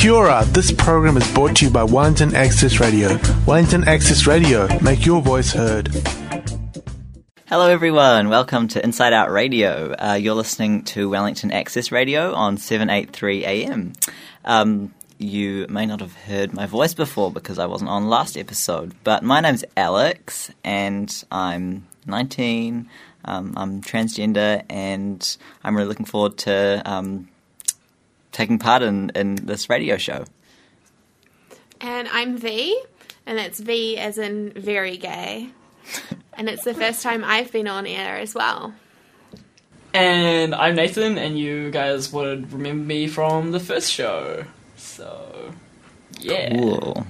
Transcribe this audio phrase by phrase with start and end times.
[0.00, 0.44] Kia.
[0.46, 3.18] This program is brought to you by Wellington Access Radio.
[3.46, 5.88] Wellington Access Radio, make your voice heard.
[7.46, 8.30] Hello, everyone.
[8.30, 9.94] Welcome to Inside Out Radio.
[9.98, 13.92] Uh, you're listening to Wellington Access Radio on 783 AM.
[14.46, 18.94] Um, you may not have heard my voice before because I wasn't on last episode,
[19.04, 22.88] but my name's Alex and I'm 19.
[23.26, 27.28] Um, I'm transgender and I'm really looking forward to um,
[28.32, 30.24] taking part in, in this radio show.
[31.80, 32.80] And I'm V,
[33.26, 35.50] and that's V as in very gay.
[36.34, 38.74] and it's the first time I've been on air as well.
[39.92, 44.44] And I'm Nathan, and you guys would remember me from the first show.
[44.76, 45.52] So,
[46.20, 46.56] yeah.
[46.56, 47.06] Cool.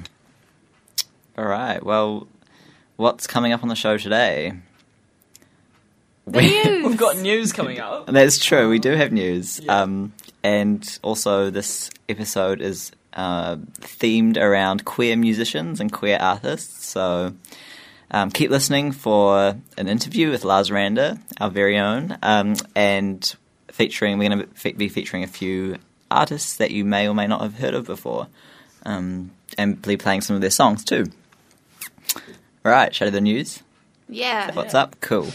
[1.37, 1.83] All right.
[1.83, 2.27] Well,
[2.97, 4.55] what's coming up on the show today?
[6.41, 6.87] The news.
[6.87, 8.07] We've got news coming up.
[8.13, 8.69] That's true.
[8.69, 9.61] We do have news.
[9.61, 9.83] Yeah.
[9.83, 10.13] Um,
[10.43, 16.87] and also, this episode is uh, themed around queer musicians and queer artists.
[16.87, 17.35] So
[18.11, 23.35] um, keep listening for an interview with Lars Randa, our very own, um, and
[23.69, 24.19] featuring.
[24.19, 25.77] We're going to be featuring a few
[26.11, 28.27] artists that you may or may not have heard of before,
[28.85, 31.07] um, and be playing some of their songs too.
[32.65, 33.63] All right, show the news.
[34.09, 34.53] Yeah.
[34.55, 34.97] What's up?
[35.01, 35.29] Cool.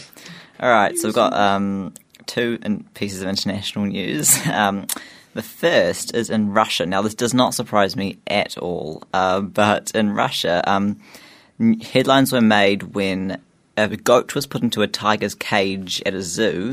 [0.58, 1.92] All right, so we've got um,
[2.24, 2.58] two
[2.94, 4.34] pieces of international news.
[4.46, 4.86] Um,
[5.34, 6.86] the first is in Russia.
[6.86, 10.98] Now, this does not surprise me at all, uh, but in Russia, um,
[11.82, 13.38] headlines were made when
[13.76, 16.72] a goat was put into a tiger's cage at a zoo,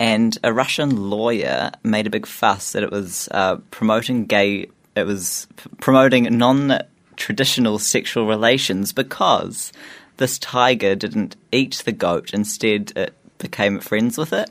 [0.00, 4.66] and a Russian lawyer made a big fuss that it was uh, promoting gay.
[4.96, 9.72] It was p- promoting non-traditional sexual relations because
[10.18, 12.32] this tiger didn't eat the goat.
[12.34, 14.50] Instead, it became friends with it,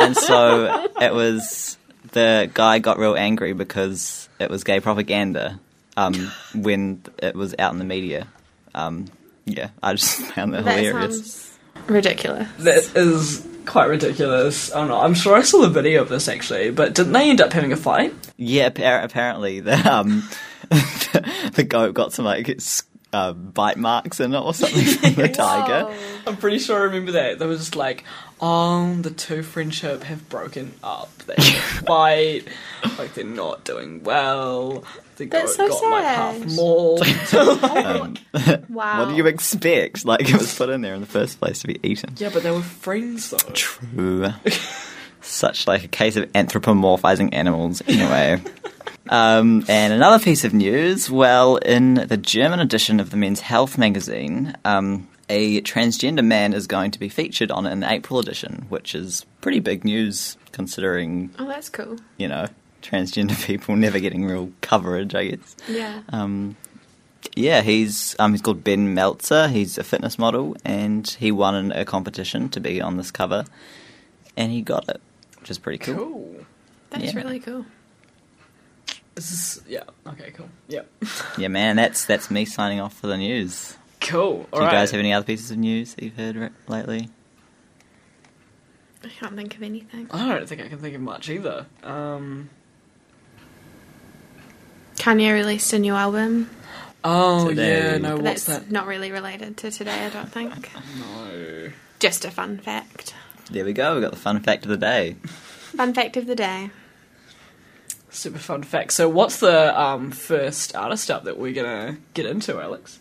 [0.00, 1.76] and so it was.
[2.12, 5.58] The guy got real angry because it was gay propaganda
[5.96, 8.26] um, when it was out in the media.
[8.74, 9.06] Um,
[9.46, 11.34] yeah, I just found that, That hilarious.
[11.34, 12.48] sounds ridiculous.
[12.58, 14.74] That is quite ridiculous.
[14.74, 15.00] I don't know.
[15.00, 17.72] I'm sure I saw the video of this actually, but didn't they end up having
[17.72, 18.12] a fight?
[18.36, 20.28] Yeah, appar- apparently the um,
[21.52, 25.28] the goat got some like s- uh, bite marks in it or something from the
[25.34, 25.84] tiger.
[25.86, 25.96] Whoa.
[26.26, 27.38] I'm pretty sure I remember that.
[27.38, 28.04] They were just like,
[28.40, 31.10] oh, the two friendship have broken up.
[31.26, 31.34] They
[31.86, 32.48] fight.
[32.98, 34.84] like they're not doing well.
[35.16, 36.42] The That's goat so got like sad.
[36.42, 37.06] half mauled.
[37.32, 38.16] Um,
[38.68, 39.00] Wow.
[39.00, 40.04] What do you expect?
[40.06, 42.14] Like it was put in there in the first place to be eaten.
[42.16, 43.36] yeah, but they were friends though.
[43.52, 44.28] True.
[45.20, 47.82] Such like a case of anthropomorphizing animals.
[47.86, 48.42] Anyway.
[49.08, 51.10] Um, and another piece of news.
[51.10, 56.66] Well, in the German edition of the Men's Health magazine, um, a transgender man is
[56.66, 61.46] going to be featured on an April edition, which is pretty big news considering Oh,
[61.46, 61.96] that's cool.
[62.18, 62.46] you know
[62.82, 65.14] transgender people never getting real coverage.
[65.14, 65.56] I guess.
[65.68, 66.02] Yeah.
[66.10, 66.56] Um,
[67.34, 69.48] yeah, he's um, he's called Ben Melzer.
[69.50, 73.44] He's a fitness model, and he won a competition to be on this cover,
[74.36, 75.00] and he got it,
[75.40, 75.94] which is pretty cool.
[75.96, 76.36] Cool.
[76.90, 77.14] That's Yeah.
[77.16, 77.64] really cool.
[79.14, 79.84] This is yeah.
[80.06, 80.30] Okay.
[80.32, 80.48] Cool.
[80.68, 80.82] Yeah.
[81.36, 83.76] Yeah, man, that's that's me signing off for the news.
[84.00, 84.46] Cool.
[84.52, 87.08] Do you guys have any other pieces of news that you've heard re- lately?
[89.04, 90.08] I can't think of anything.
[90.10, 91.66] I don't think I can think of much either.
[91.82, 92.48] Um.
[94.96, 96.48] Kanye released a new album,
[97.04, 97.92] Oh Today.
[97.92, 97.98] yeah.
[97.98, 98.16] No.
[98.16, 98.70] but What's that's that?
[98.70, 100.70] not really related to today, I don't think.
[100.98, 101.70] No.
[101.98, 103.14] Just a fun fact.
[103.50, 103.94] There we go.
[103.96, 105.16] We got the fun fact of the day.
[105.24, 106.70] Fun fact of the day.
[108.12, 108.92] Super fun fact.
[108.92, 113.00] So, what's the um, first artist up that we're gonna get into, Alex?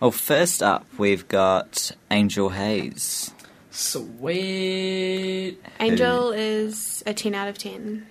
[0.00, 3.32] Well, first up, we've got Angel Haze.
[3.70, 5.56] Sweet.
[5.80, 8.06] Angel is a 10 out of 10.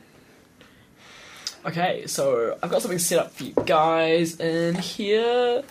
[1.65, 5.63] Okay, so I've got something set up for you guys in here.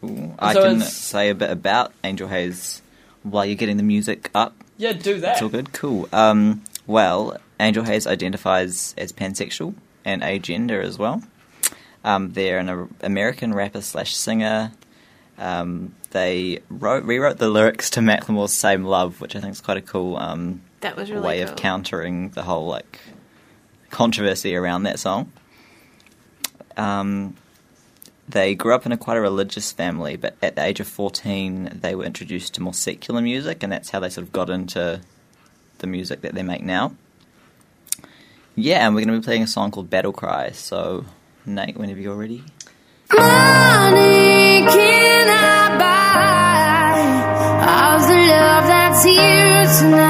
[0.00, 0.34] Cool.
[0.38, 2.82] I So can it's- say a bit about Angel Haze
[3.22, 4.54] while you're getting the music up.
[4.76, 5.34] Yeah, do that.
[5.34, 5.72] It's all good.
[5.72, 6.08] Cool.
[6.12, 9.74] Um, well, Angel Haze identifies as pansexual
[10.04, 11.22] and agender as well.
[12.04, 14.72] Um, they're an American rapper slash singer.
[15.38, 19.76] Um, they wrote rewrote the lyrics to Macklemore's "Same Love," which I think is quite
[19.76, 21.50] a cool um, That was really way cool.
[21.50, 23.00] of countering the whole like
[23.90, 25.32] controversy around that song.
[26.76, 27.36] Um,
[28.28, 31.78] they grew up in a quite a religious family, but at the age of fourteen,
[31.80, 35.00] they were introduced to more secular music, and that's how they sort of got into
[35.78, 36.94] the music that they make now.
[38.60, 41.06] Yeah, and we're going to be playing a song called "Battle Cry." So,
[41.46, 42.44] Nate, whenever you're ready.
[43.10, 47.00] Money cannot buy
[47.66, 50.09] all the love that's here tonight.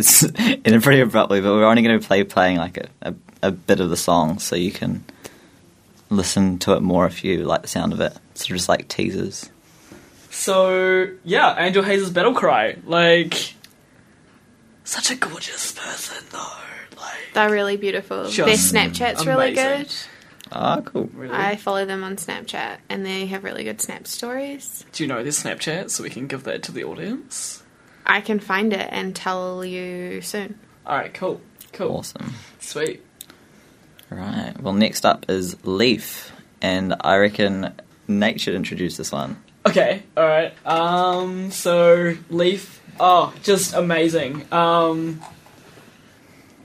[0.00, 3.50] That's ended pretty abruptly, but we're only going to play playing like a, a, a
[3.50, 5.04] bit of the song, so you can
[6.08, 8.14] listen to it more if you like the sound of it.
[8.34, 9.50] Sort of just like teasers.
[10.30, 13.54] So yeah, Angel Haze' battle cry, like
[14.84, 16.46] such a gorgeous person though.
[16.96, 18.22] Like They're really beautiful.
[18.22, 19.92] Their Snapchat's really good.
[20.50, 21.10] Ah, cool.
[21.12, 21.34] really.
[21.34, 24.84] I follow them on Snapchat, and they have really good Snap stories.
[24.92, 27.62] Do you know their Snapchat so we can give that to the audience?
[28.06, 30.58] I can find it and tell you soon.
[30.86, 31.40] All right, cool,
[31.72, 32.34] cool, Awesome.
[32.58, 33.02] sweet.
[34.10, 34.54] All right.
[34.60, 36.30] Well, next up is Le1f,
[36.60, 37.72] and I reckon
[38.08, 39.40] Nate should introduce this one.
[39.66, 40.52] Okay, all right.
[40.66, 44.46] Um, so Leaf, oh, just amazing.
[44.52, 45.20] Um,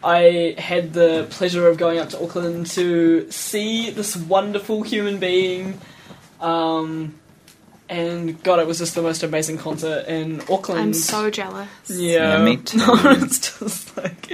[0.04, 5.80] I had the pleasure of going up to Auckland to see this wonderful human being.
[6.40, 7.16] Um,
[7.90, 10.82] and God, it was just the most amazing concert in Auckland.
[10.82, 11.68] I'm so jealous.
[11.90, 12.78] Yeah, Yeah, me too.
[12.78, 14.32] No, it's just like,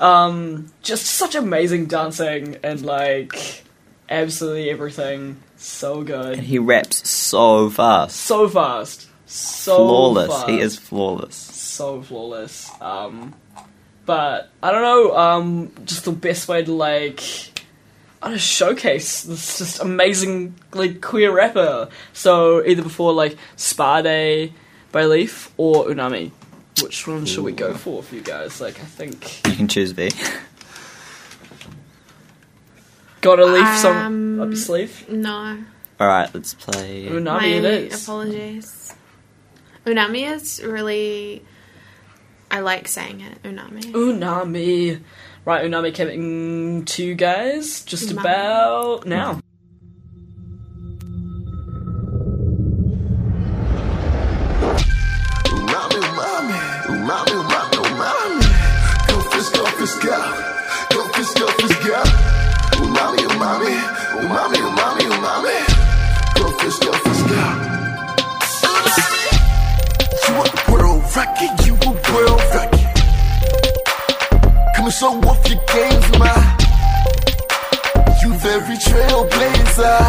[0.00, 3.64] um, just such amazing dancing and like
[4.08, 5.36] absolutely everything.
[5.56, 8.16] So good, And he raps so fast.
[8.16, 10.28] so fast, so flawless.
[10.28, 10.48] Fast.
[10.48, 11.36] He is flawless.
[11.36, 12.68] so flawless.
[12.80, 13.34] Um,
[14.04, 15.16] but I don't know.
[15.16, 17.20] Um, just the best way to like.
[18.22, 21.88] I don't showcase this just amazing like queer rapper.
[22.12, 24.52] So either before like Spa Day
[24.92, 26.30] by Le1f or Unami.
[26.82, 28.60] Which one should we go for for you guys?
[28.60, 30.10] Like I think You can choose V.
[33.20, 35.08] got a leaf song Um, up your sleeve.
[35.08, 35.58] No.
[36.00, 37.06] All right, let's play.
[37.06, 38.02] Unami My it is.
[38.02, 38.94] apologies.
[39.86, 41.44] Unami is really.
[42.50, 43.42] I like saying it.
[43.42, 43.82] Unami.
[43.92, 45.00] Unami.
[45.44, 48.20] Right, Unami coming to you guys just Unami.
[48.20, 49.40] about now.
[70.28, 72.51] You a world record, you a world record.
[72.51, 72.51] Come and
[74.92, 76.34] show off your games, ma.
[78.20, 80.00] You very trailblazer.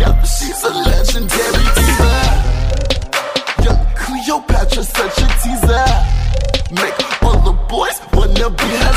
[0.00, 2.14] Yup, she's a legendary diva.
[3.64, 5.88] Young Cleopatra, such a teaser.
[6.80, 8.94] Make all the boys wanna be her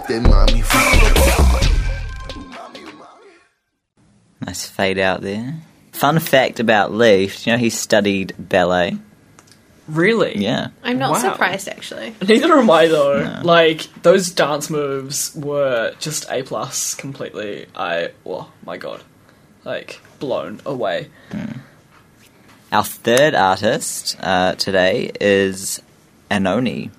[0.00, 0.62] tip that, mommy.
[2.48, 3.32] Mommy, mommy.
[4.44, 5.54] Nice fade out there.
[5.92, 8.98] Fun fact about Le1f: you know he studied ballet?
[9.88, 10.36] Really?
[10.36, 10.68] Yeah.
[10.84, 11.18] I'm not Wow.
[11.32, 12.14] surprised actually.
[12.26, 13.22] Neither am I though.
[13.24, 13.40] No.
[13.42, 17.66] Like those dance moves were just a plus completely.
[17.74, 19.02] I oh my god,
[19.64, 21.08] like blown away.
[22.70, 25.80] Our third artist uh, today is
[26.30, 26.90] Anohni.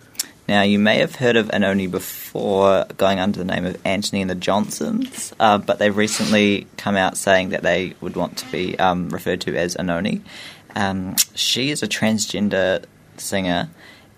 [0.50, 4.32] Now, you may have heard of Anohni before going under the name of Antony and
[4.32, 8.78] the Johnsons, uh, but they've recently come out saying that they would want to be
[8.80, 10.22] um, referred to as Anohni.
[10.76, 12.84] Um, she is a transgender
[13.18, 13.70] singer,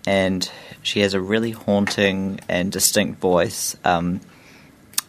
[0.06, 0.50] and
[0.82, 3.76] she has a really haunting and distinct voice.
[3.84, 4.22] Um,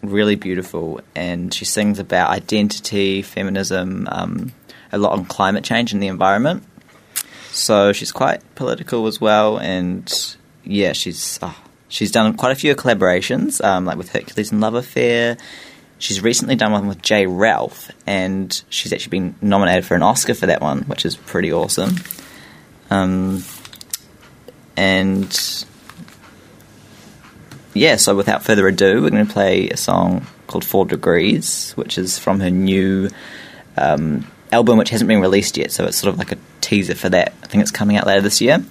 [0.02, 4.52] really beautiful, and she sings about identity, feminism, um,
[4.92, 6.66] a lot on climate change and the environment.
[7.54, 11.56] So she's quite political as well, and yeah, she's oh,
[11.90, 15.38] she's done quite a few collaborations, um, like with Hercules and Love Affair.
[16.00, 17.28] She's recently done one with J.
[17.28, 21.54] Ralph, and she's actually been nominated for an Oscar for that one, which is pretty
[21.54, 21.96] awesome.
[22.90, 23.44] Um,
[24.76, 25.66] and
[27.74, 31.98] yeah, so without further ado, we're going to play a song called Four Degrees, which
[31.98, 33.10] is from her new
[33.78, 35.72] um, album, which hasn't been released yet.
[35.72, 37.34] So it's sort of like a teaser for that.
[37.44, 38.64] I think it's coming out later this year.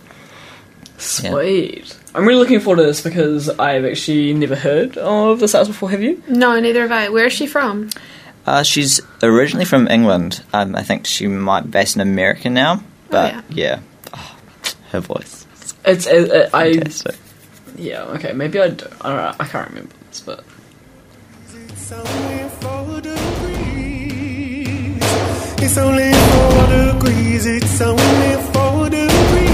[1.02, 1.98] Sweet.
[2.14, 5.90] I'm really looking forward to this because I've actually never heard of this artist before.
[5.90, 6.22] Have you?
[6.28, 7.08] No, neither have I.
[7.08, 7.90] Where is she from?
[8.46, 10.42] Uh, she's originally from England.
[10.52, 12.82] Um, I think she might be based in America now.
[13.10, 13.42] But yeah.
[13.50, 13.80] yeah,
[14.14, 14.36] Oh,
[14.90, 15.46] her voice.
[15.62, 16.82] is It's uh, uh, I
[17.76, 18.86] yeah okay maybe I do.
[19.00, 20.44] I don't know I can't remember this but
[25.64, 27.46] It's only four degrees.
[27.46, 29.51] It's only four degrees.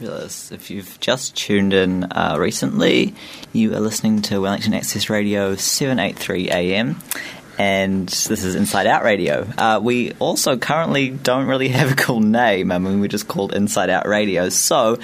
[0.00, 0.50] Fabulous.
[0.50, 3.14] If you've just tuned in uh, recently,
[3.52, 6.96] you are listening to Wellington Access Radio 783 AM.
[7.58, 9.46] And this is Inside Out Radio.
[9.58, 12.72] Uh, we also currently don't really have a cool name.
[12.72, 14.48] I mean, we're just called Inside Out Radio.
[14.48, 14.98] So,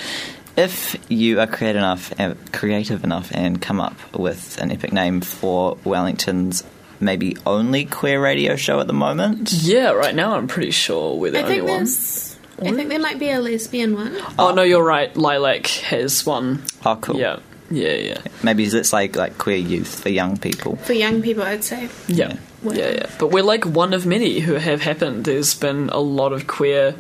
[0.57, 5.21] if you are creative enough, uh, creative enough, and come up with an epic name
[5.21, 6.65] for Wellington's
[7.01, 11.31] maybe only queer radio show at the moment, yeah right now I'm pretty sure we're
[11.31, 12.36] the I only think one there's.
[12.61, 14.17] I think there might be a lesbian one.
[14.39, 15.15] oh no you're right.
[15.15, 16.63] Lilac has one.
[16.85, 17.17] Oh, cool.
[17.17, 17.39] yeah.
[17.71, 18.21] Yeah yeah.
[18.43, 20.77] Maybe it's like like queer youth for young people.
[20.77, 21.89] For young people, I'd say.
[22.09, 22.37] yeah.
[22.63, 22.91] Yeah.
[22.91, 25.25] Yeah but we're like one of many who have happened.
[25.25, 26.95] There's been a lot of queer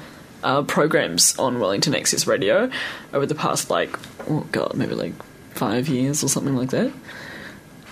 [0.44, 2.70] uh, programs on Wellington Access Radio
[3.12, 3.98] over the past like
[4.28, 5.14] oh god maybe like
[5.54, 6.92] five years or something like that.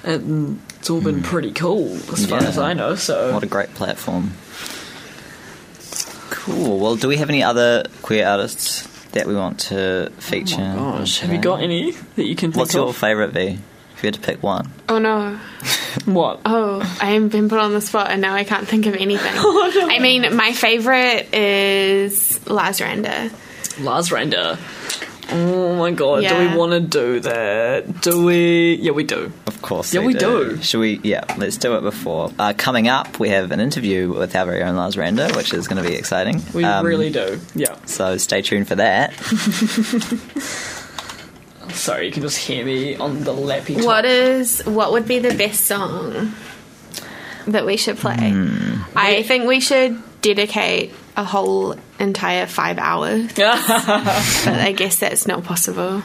[0.05, 3.73] And it's all been pretty cool as far as I know so What a great
[3.75, 4.33] platform.
[6.45, 6.79] Cool.
[6.79, 10.75] Well, do we have any other queer artists that we want to feature?
[10.77, 13.59] Oh Gosh, have you got any that you can think What's your favourite V?
[13.97, 14.71] If you had to pick one.
[14.89, 15.39] Oh no.
[16.05, 16.41] what?
[16.45, 19.33] Oh, I am been put on the spot and now I can't think of anything.
[19.37, 23.31] Oh, I mean, my favorite is Lars Randa.
[23.81, 24.59] Lars Randa.
[25.31, 26.53] Oh my god, do Yeah.
[26.53, 28.03] we want to do that?
[28.03, 28.75] Do we?
[28.75, 29.33] Yeah, we do.
[29.47, 29.95] Of course.
[29.95, 30.57] Yeah, we do.
[30.57, 30.63] do.
[30.63, 31.01] Should we?
[31.03, 32.31] Yeah, let's do it before.
[32.39, 35.67] Uh, coming up, we have an interview with our very own Lars Randa, which is
[35.67, 36.43] going to be exciting.
[36.53, 37.41] We Um, really do.
[37.55, 37.75] Yeah.
[37.87, 39.13] So stay tuned for that.
[41.71, 43.75] Sorry, you can just hear me on the lappy.
[43.77, 43.85] top.
[43.85, 46.33] What is what would be the best song
[47.47, 48.33] that we should play?
[48.95, 55.45] I think we should dedicate a whole entire five hours, but I guess that's not
[55.45, 56.03] possible.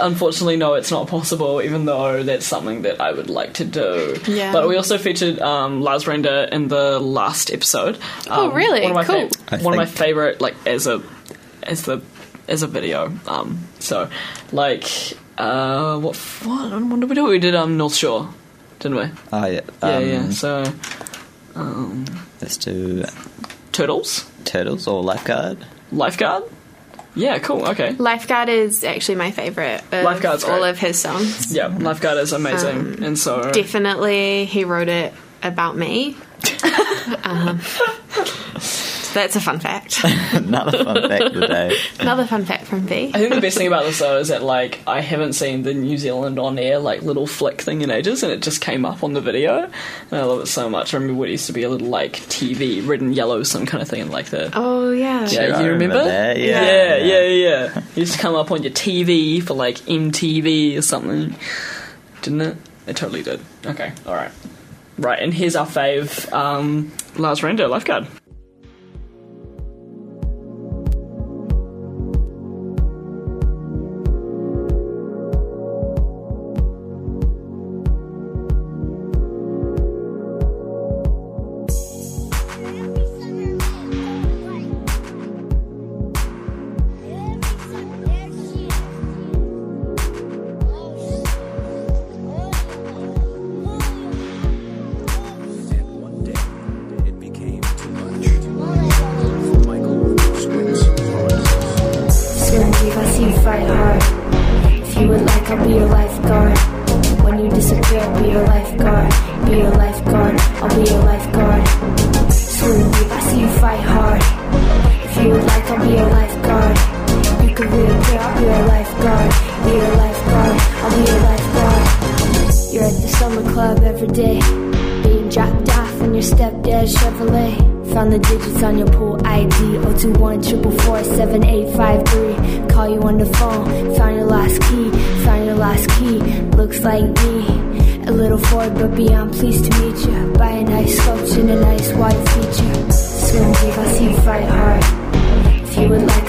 [0.00, 1.62] Unfortunately, no, it's not possible.
[1.62, 4.16] Even though that's something that I would like to do.
[4.26, 4.52] Yeah.
[4.52, 7.98] But we also featured um, Lars Randa in the last episode.
[8.28, 8.82] Oh, Um, really?
[8.82, 9.28] One of my Cool.
[9.50, 11.00] I one of my favorite, like as a
[11.62, 12.02] as the
[12.48, 13.12] as a video.
[13.26, 14.10] Um, so
[14.52, 14.84] like
[15.38, 17.24] uh, what what what did we do?
[17.26, 18.28] We did um North Shore,
[18.80, 19.04] didn't we?
[19.32, 19.60] Oh yeah.
[19.82, 20.30] Yeah, Um, yeah.
[20.30, 20.64] So
[21.54, 22.04] um,
[22.40, 23.04] Let's do
[23.74, 25.58] turtles, turtles or lifeguard.
[25.92, 26.44] lifeguard.
[27.16, 27.64] Yeah, cool.
[27.68, 27.92] Okay.
[27.92, 29.82] Lifeguard is actually my favorite.
[29.92, 30.70] Of Lifeguard's all great.
[30.70, 31.54] of his songs.
[31.54, 35.12] Yeah, lifeguard is amazing, and so Definitely, he wrote it
[35.42, 36.16] about me.
[37.24, 37.84] um, so
[39.14, 40.04] that's a fun fact.
[40.32, 41.76] Another fun fact of the day.
[42.00, 43.12] Another fun fact from V.
[43.14, 45.72] I think the best thing about this though is that like I haven't seen the
[45.72, 49.02] New Zealand on air like little flick thing in ages, and it just came up
[49.02, 50.92] on the video, and I love it so much.
[50.92, 53.64] I remember when it used to be a little like TV, red and yellow, some
[53.66, 54.52] kind of thing like that.
[54.54, 55.26] Oh yeah.
[55.28, 56.04] Yeah, I you remember remember?
[56.04, 56.62] that, yeah.
[56.62, 57.78] yeah, yeah, yeah.
[57.78, 61.36] It used to come up on your TV for like MTV or something,
[62.22, 62.56] didn't it?
[62.86, 63.40] It totally did.
[63.64, 64.32] Okay, all right,
[64.98, 65.18] right.
[65.22, 68.06] And here's our fave, um, Lars Randa, lifeguard.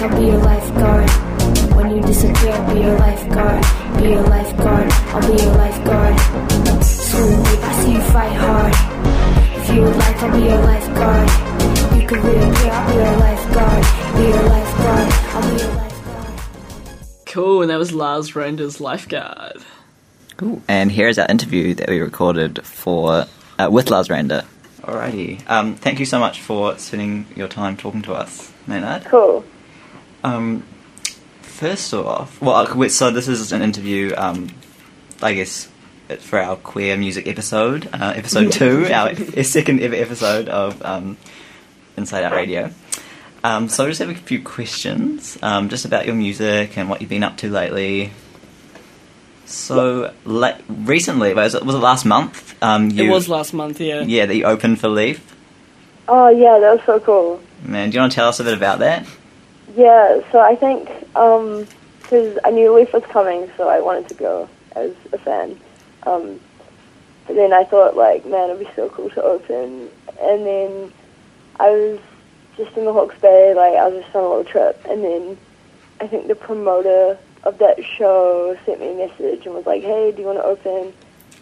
[0.06, 1.10] I'll be your lifeguard.
[1.74, 3.66] When you disappear, I'll be your lifeguard.
[3.98, 6.20] Be your lifeguard, I'll be your lifeguard.
[6.84, 8.74] Swim deep, I see you fight hard.
[9.60, 12.00] If you would like, I'll be your lifeguard.
[12.00, 14.16] You could reappear, I'll be your lifeguard.
[14.16, 17.26] Be your lifeguard, I'll be your lifeguard.
[17.26, 19.64] Cool, and that was Lars Randa's lifeguard.
[20.38, 20.62] Cool.
[20.68, 23.26] And here is our interview that we recorded for
[23.58, 24.46] uh, with Lars Randa.
[24.84, 25.50] Alrighty.
[25.50, 29.06] Um, thank you so much for spending your time talking to us, Maynard.
[29.06, 29.44] Cool.
[30.26, 30.64] Um,
[31.44, 34.50] first off, well, uh, so this is an interview, um,
[35.22, 35.70] I guess,
[36.20, 41.18] for our queer music episode, uh, episode two, our second ever episode of um,
[41.96, 42.72] Inside Out Radio.
[43.44, 47.02] Um, so I just have a few questions, um, just about your music and what
[47.02, 48.12] you've been up to lately.
[49.46, 52.56] So, la- recently, was it, was it last month?
[52.64, 54.02] Um, you, It was last month, yeah.
[54.02, 55.36] yeah, that you opened for Leaf.
[56.08, 57.42] Oh yeah, that was so cool.
[57.64, 59.06] Man, do you want to tell us a bit about that?
[59.76, 64.50] Yeah, so I think because I knew Le1f was coming, so I wanted to go
[64.76, 65.60] as a fan.
[66.04, 66.40] Um,
[67.28, 69.90] but then I thought, like, man, it'd be so cool to open.
[70.22, 70.94] And then
[71.60, 72.00] I was
[72.56, 74.80] just in the Hawke's Bay, like, I was just on a little trip.
[74.88, 75.38] And then
[76.00, 80.12] I think the promoter of that show sent me a message and was like, hey,
[80.12, 80.94] do you want to open?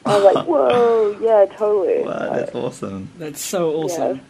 [0.05, 2.03] I was like, whoa, yeah, totally.
[2.03, 3.09] Wow, that's awesome.
[3.17, 4.21] That's so awesome.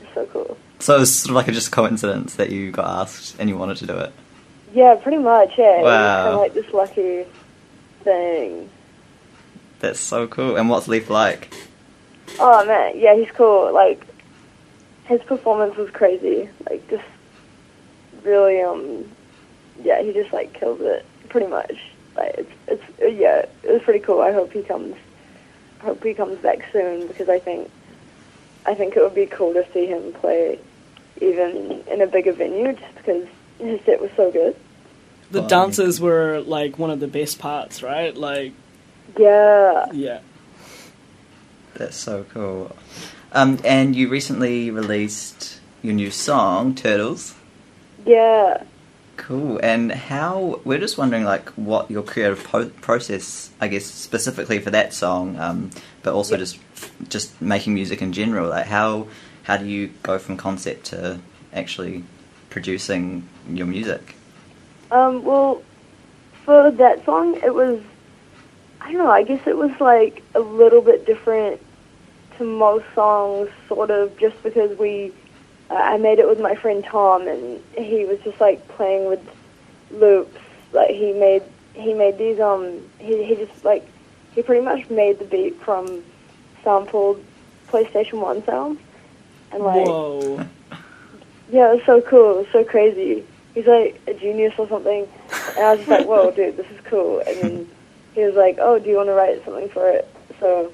[0.00, 0.56] It's so cool.
[0.80, 3.56] So it was sort of like a just coincidence that you got asked and you
[3.58, 4.12] wanted to do it.
[4.74, 5.80] Yeah, pretty much, yeah.
[5.80, 6.22] It was Wow.
[6.22, 7.24] kind of like this lucky
[8.04, 8.70] thing.
[9.80, 10.56] That's so cool.
[10.56, 11.52] And what's Le1f like?
[12.38, 13.72] Oh man, yeah, he's cool.
[13.72, 14.04] Like
[15.04, 16.48] his performance was crazy.
[16.68, 17.04] Like just
[18.22, 19.04] really, um,
[19.82, 21.80] yeah, he just like killed it pretty much.
[22.16, 24.20] Like it's it's uh, yeah, it was pretty cool.
[24.20, 24.94] I hope he comes.
[25.80, 27.70] I hope he comes back soon because I think
[28.66, 30.58] I think it would be cool to see him play
[31.20, 33.26] even in a bigger venue just because
[33.58, 34.56] his set was so good.
[35.30, 35.48] The Fun.
[35.48, 38.16] dances were like one of the best parts, right?
[38.16, 38.52] Like,
[39.18, 39.86] Yeah.
[39.92, 40.20] yeah.
[41.74, 42.74] That's so cool.
[43.32, 47.34] Um, and you recently released your new song, Turtles.
[48.06, 48.62] Yeah.
[49.16, 49.58] Cool.
[49.62, 50.60] And how?
[50.64, 55.36] We're just wondering, like, what your creative po- process, I guess, specifically for that song,
[55.38, 55.70] um,
[56.08, 56.58] but also just
[57.10, 58.48] just making music in general.
[58.48, 59.08] Like, how
[59.42, 61.20] how do you go from concept to
[61.52, 62.02] actually
[62.48, 64.14] producing your music?
[64.90, 65.62] Um, well,
[66.46, 67.78] for that song, it was,
[68.80, 71.60] I don't know, I guess it was like a little bit different
[72.38, 75.12] to most songs, sort of, just because we,
[75.68, 79.20] uh, I made it with my friend Tom, and he was just like playing with
[79.90, 80.40] loops.
[80.72, 81.42] Like he made,
[81.74, 83.86] he made these, um, he, he just like,
[84.34, 86.02] he pretty much made the beat from
[86.62, 87.24] sampled
[87.68, 88.80] PlayStation 1 sounds.
[89.52, 90.46] And like, Whoa.
[91.50, 92.34] yeah, it was so cool.
[92.34, 93.24] It was so crazy.
[93.54, 95.08] He's like a genius or something.
[95.56, 97.20] And I was just like, whoa, dude, this is cool.
[97.26, 97.70] And then
[98.14, 100.08] he was like, oh, do you want to write something for it?
[100.40, 100.72] So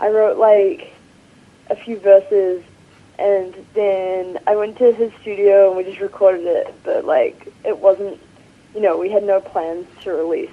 [0.00, 0.92] I wrote like
[1.70, 2.62] a few verses.
[3.18, 6.74] And then I went to his studio and we just recorded it.
[6.82, 8.20] But like, it wasn't,
[8.74, 10.50] you know, we had no plans to release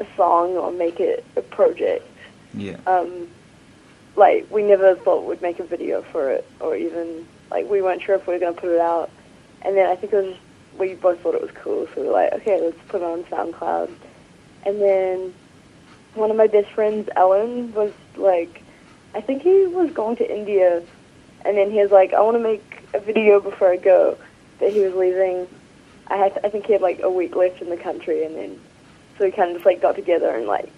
[0.00, 2.06] a song or make it a project
[2.54, 2.76] Yeah.
[2.86, 3.28] um,
[4.16, 8.02] like we never thought we'd make a video for it, or even like we weren't
[8.02, 9.10] sure if we were going to put it out.
[9.62, 10.40] And then I think it was just,
[10.78, 13.24] we both thought it was cool, so we were like, okay, let's put it on
[13.24, 13.90] SoundCloud.
[14.66, 15.34] And then
[16.14, 18.62] one of my best friends, Ellen, was like,
[19.14, 20.82] I think he was going to India,
[21.44, 24.16] and then he was like, I want to make a video before I go.
[24.60, 25.46] That he was leaving.
[26.08, 28.60] I had, I think he had like a week left in the country, and then
[29.20, 30.70] so we kind of just like got together and like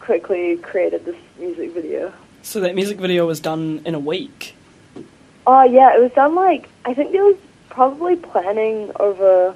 [0.00, 2.10] quickly created this music video.
[2.40, 4.54] So that music video was done in a week.
[5.46, 7.36] Oh yeah, it was done like I think there was
[7.68, 9.54] probably planning over.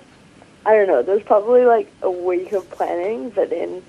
[0.67, 1.03] I don't know.
[1.03, 3.83] There was probably like a week of planning, but then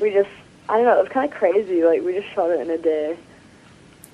[0.00, 0.30] we just
[0.68, 0.96] I don't know.
[1.00, 1.82] It was kind of crazy.
[1.84, 3.16] Like we just shot it in a day.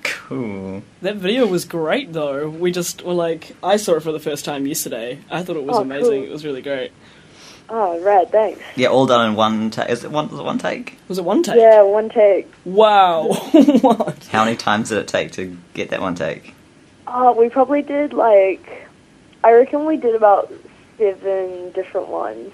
[0.01, 0.81] Cool.
[1.03, 2.49] That video was great though.
[2.49, 5.19] We just were like, I saw it for the first time yesterday.
[5.29, 6.21] I thought it was Oh, amazing.
[6.21, 6.29] cool.
[6.29, 6.91] It was really great.
[7.67, 8.31] Oh, rad.
[8.31, 8.61] Thanks.
[8.75, 9.89] Yeah, all done in one take.
[9.89, 10.29] Is it one?
[10.29, 10.97] Was it one take?
[11.07, 11.55] Was it one take?
[11.55, 12.51] Yeah, one take.
[12.63, 13.33] Wow.
[13.81, 14.27] what?
[14.31, 16.53] How many times did it take to get that one take?
[17.07, 18.85] Oh, we probably did like
[19.45, 20.51] I reckon we did about
[20.97, 22.51] seven different ones,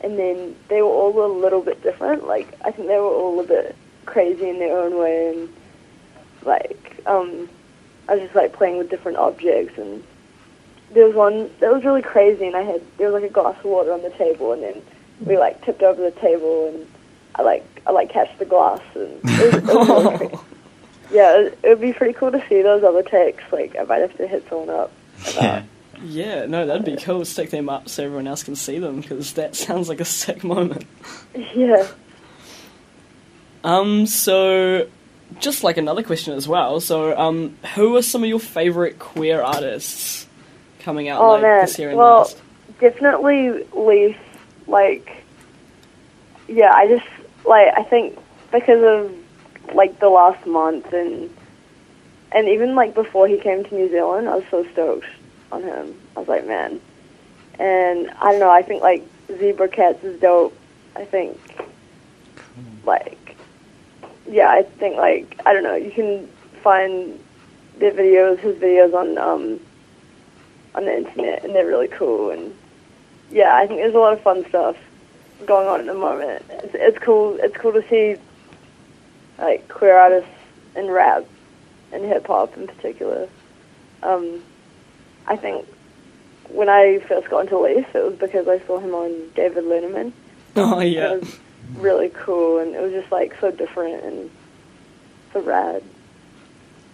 [0.00, 2.24] and then they were all a little bit different.
[2.24, 3.74] Like I think they were all a bit
[4.06, 5.48] crazy in their own way, and
[6.44, 7.48] like um,
[8.08, 10.04] I was just like playing with different objects and
[10.92, 13.56] there was one that was really crazy and I had there was like a glass
[13.58, 14.82] of water on the table and then
[15.24, 16.86] we like tipped over the table and
[17.36, 20.36] I like I like catch the glass and it was, it was really crazy.
[21.12, 24.00] yeah it, it would be pretty cool to see those other takes like I might
[24.00, 24.92] have to hit someone up
[25.34, 25.64] Yeah.
[26.02, 27.26] Yeah, no, that'd be cool.
[27.26, 30.42] Stick them up so everyone else can see them because that sounds like a sick
[30.42, 30.86] moment.
[31.54, 31.86] yeah
[33.62, 34.88] Um, so
[35.40, 36.80] just like another question as well.
[36.80, 40.26] So, um, who are some of your favorite queer artists
[40.80, 41.60] coming out Oh, like man.
[41.66, 42.40] this year and Well, last?
[42.80, 44.16] definitely Le1f.
[44.66, 45.24] Like,
[46.48, 47.06] yeah, I just
[47.44, 48.18] like I think
[48.52, 51.30] because of like the last month and
[52.32, 55.06] and even like before he came to New Zealand, I was so stoked
[55.52, 55.94] on him.
[56.16, 56.80] I was like, man.
[57.58, 58.50] And I don't know.
[58.50, 59.04] I think like
[59.38, 60.56] Zebra Katz is dope.
[60.96, 61.38] I think
[62.84, 63.36] like
[64.28, 65.74] yeah, I think like I don't know.
[65.74, 66.28] You can
[66.62, 67.18] find
[67.78, 69.60] their videos, his videos on um
[70.74, 72.30] on the internet, and they're really cool.
[72.30, 72.54] And
[73.30, 74.76] yeah, I think there's a lot of fun stuff
[75.46, 76.44] going on at the moment.
[76.50, 77.38] It's, it's cool.
[77.40, 78.16] It's cool to see
[79.38, 80.30] like queer artists
[80.76, 81.24] in rap
[81.92, 83.28] and hip hop in particular.
[84.02, 84.42] Um,
[85.26, 85.66] I think
[86.48, 90.12] when I first got into Le1f, it was because I saw him on David Letterman.
[90.56, 91.38] Oh yeah, It was
[91.76, 94.30] really cool, and it was just like so different and
[95.32, 95.84] so rad.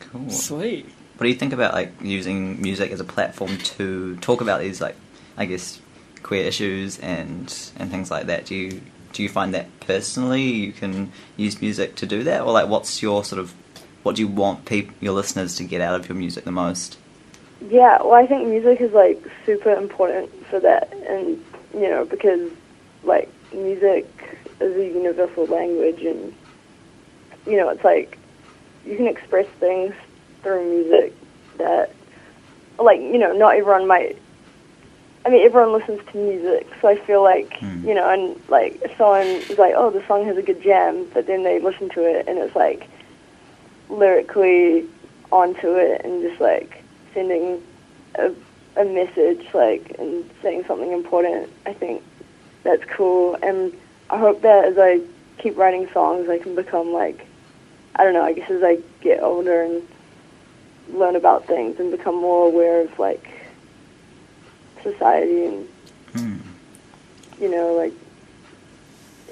[0.01, 0.29] Cool.
[0.29, 0.87] sweet.
[1.17, 4.83] What do you think about like using music as a platform to talk about these
[4.83, 4.97] like
[5.39, 5.81] I guess
[6.23, 7.47] queer issues and
[7.79, 8.45] and things like that?
[8.45, 8.83] Do you
[9.15, 13.01] do you find that personally you can use music to do that, or like what's
[13.01, 13.55] your sort of
[14.03, 16.99] what do you want peop- your listeners to get out of your music the most?
[17.63, 22.51] Yeah, well, I think music is like super important for that, and you know because
[23.05, 24.07] like music
[24.61, 26.35] is a universal language, and
[27.47, 28.19] you know it's like
[28.85, 29.95] you can express things
[30.43, 31.13] through music
[31.59, 31.93] that
[32.79, 34.19] like you know not everyone might.
[35.25, 37.85] I mean, everyone listens to music, so I feel like Mm.
[37.85, 41.07] you know, and like if someone is like, "Oh, the song has a good jam,"
[41.13, 42.87] but then they listen to it and it's like
[43.89, 44.85] lyrically
[45.33, 46.83] onto it and just like
[47.15, 47.63] sending
[48.17, 48.33] a,
[48.77, 52.03] a message like and saying something important i think
[52.63, 53.73] that's cool and
[54.11, 55.01] i hope that as i
[55.39, 57.27] keep writing songs i can become like
[57.97, 59.83] i don't know i guess as i get older and
[60.91, 63.27] learn about things and become more aware of like
[64.83, 65.69] society and
[66.15, 66.37] Hmm.
[67.41, 67.93] you know like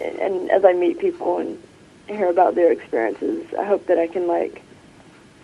[0.03, 1.63] and, and as i meet people and
[2.09, 4.61] hear about their experiences i hope that i can like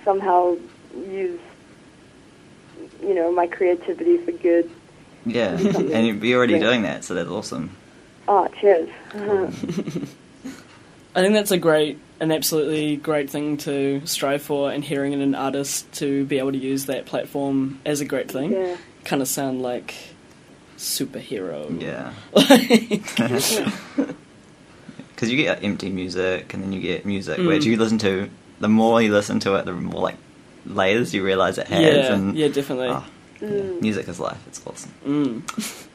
[0.04, 0.56] somehow
[1.06, 1.40] use
[3.02, 4.68] you know my creativity for good
[5.24, 6.60] Yeah, and you're already great.
[6.62, 7.70] doing that, so that's awesome.
[8.28, 8.88] oh cheers
[11.14, 15.34] I think that's a great, an absolutely great thing to strive for, and hearing an
[15.34, 18.52] artist to be able to use that platform as a great thing.
[18.52, 19.94] yeah Kind of sound like
[20.76, 21.80] superhero.
[21.80, 22.12] Yeah,
[25.14, 27.46] because you get empty music, and then you get music Mm.
[27.48, 28.28] which you listen to.
[28.60, 30.16] The more you listen to it, the more like
[30.66, 31.80] layers you realize it has.
[31.82, 32.88] yeah, and yeah, definitely.
[32.88, 33.04] Oh,
[33.40, 33.80] yeah, Mm.
[33.80, 34.38] music is life.
[34.46, 34.92] It's awesome.
[35.06, 35.86] Mm.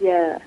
[0.00, 0.38] yeah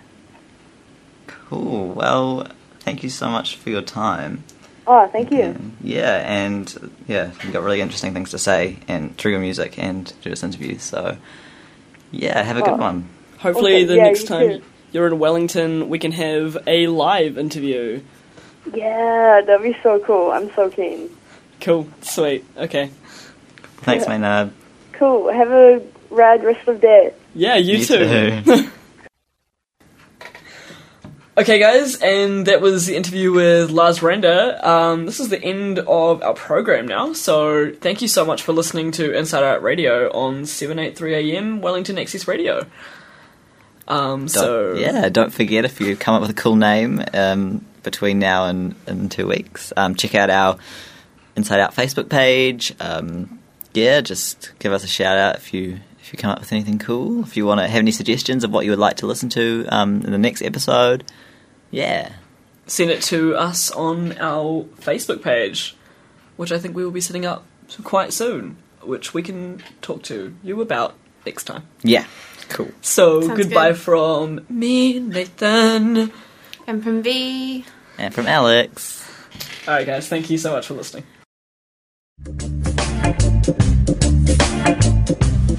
[1.27, 1.89] Cool.
[1.89, 2.47] Well,
[2.79, 4.43] thank you so much for your time.
[4.87, 9.15] Oh thank you And, yeah, and yeah, you've got really interesting things to say and
[9.17, 10.77] through your music and through this interview.
[10.79, 11.17] So,
[12.11, 12.77] yeah, have a good Oh.
[12.77, 13.09] one.
[13.39, 13.87] Hopefully, Awesome.
[13.87, 14.61] the Yeah, next you time too.
[14.91, 18.01] you're in Wellington, we can have a live interview.
[18.73, 21.09] yeah that'd be so cool i'm so keen
[21.61, 22.89] Cool, sweet, okay.
[23.83, 24.09] Thanks, Yeah.
[24.17, 24.51] Maynard.
[24.93, 28.41] cool have a rad rest of day Yeah, you, You too.
[28.45, 28.69] too.
[31.35, 34.69] Okay, guys, and that was the interview with Lars Randa.
[34.69, 38.53] Um, this is the end of our program now, so thank you so much for
[38.53, 42.67] listening to Inside Out Radio on 783 AM Wellington Access Radio.
[43.87, 48.19] Um, so, yeah, don't forget if you come up with a cool name um, between
[48.19, 50.59] now and, and two weeks, um, check out our
[51.35, 52.75] Inside Out Facebook page.
[52.79, 53.39] Um,
[53.73, 55.79] yeah, just give us a shout out if you
[56.13, 57.23] you come up with anything cool.
[57.23, 59.65] If you want to have any suggestions of what you would like to listen to
[59.69, 61.03] um, in the next episode,
[61.71, 62.13] yeah,
[62.67, 65.75] send it to us on our Facebook page,
[66.37, 67.45] which I think we will be setting up
[67.83, 70.95] quite soon, which we can talk to you about
[71.25, 71.63] next time.
[71.81, 72.05] yeah,
[72.49, 72.71] cool.
[72.81, 73.79] So, Sounds goodbye good.
[73.79, 76.11] from me, Nathan.
[76.67, 77.65] And from V.
[77.97, 78.99] And from Alex.
[79.67, 81.03] Alright, guys, thank you so much for listening.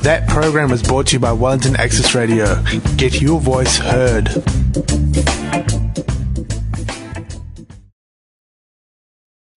[0.04, 2.62] That program was brought to you by Wellington Access Radio.
[2.98, 4.28] Get your voice heard.